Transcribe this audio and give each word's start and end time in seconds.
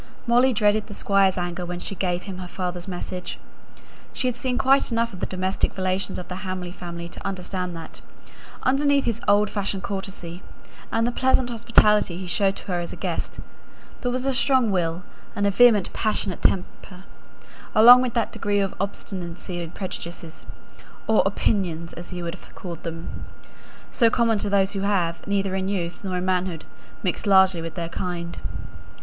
Molly 0.25 0.51
dreaded 0.51 0.87
the 0.87 0.95
Squire's 0.95 1.37
anger 1.37 1.63
when 1.63 1.79
she 1.79 1.93
gave 1.93 2.23
him 2.23 2.39
her 2.39 2.47
father's 2.47 2.87
message. 2.87 3.37
She 4.13 4.27
had 4.27 4.35
seen 4.35 4.57
quite 4.57 4.91
enough 4.91 5.13
of 5.13 5.19
the 5.19 5.27
domestic 5.27 5.77
relations 5.77 6.17
of 6.17 6.27
the 6.27 6.37
Hamley 6.37 6.71
family 6.71 7.07
to 7.09 7.23
understand 7.23 7.75
that, 7.75 8.01
underneath 8.63 9.05
his 9.05 9.21
old 9.27 9.47
fashioned 9.51 9.83
courtesy, 9.83 10.41
and 10.91 11.05
the 11.05 11.11
pleasant 11.11 11.51
hospitality 11.51 12.17
he 12.17 12.25
showed 12.25 12.55
to 12.55 12.65
her 12.65 12.79
as 12.79 12.91
a 12.91 12.95
guest, 12.95 13.39
there 14.01 14.09
was 14.09 14.25
a 14.25 14.33
strong 14.33 14.71
will, 14.71 15.03
and 15.35 15.45
a 15.45 15.51
vehement 15.51 15.93
passionate 15.93 16.41
temper, 16.41 17.03
along 17.75 18.01
with 18.01 18.15
that 18.15 18.31
degree 18.31 18.59
of 18.59 18.73
obstinacy 18.81 19.61
in 19.61 19.69
prejudices 19.69 20.47
(or 21.05 21.21
"opinions," 21.27 21.93
as 21.93 22.09
he 22.09 22.23
would 22.23 22.33
have 22.33 22.55
called 22.55 22.81
them) 22.81 23.25
so 23.91 24.09
common 24.09 24.39
to 24.39 24.49
those 24.49 24.71
who 24.71 24.79
have, 24.81 25.21
neither 25.27 25.53
in 25.53 25.67
youth 25.69 26.03
nor 26.03 26.17
in 26.17 26.25
manhood, 26.25 26.65
mixed 27.03 27.27
largely 27.27 27.61
with 27.61 27.75
their 27.75 27.89
kind. 27.89 28.39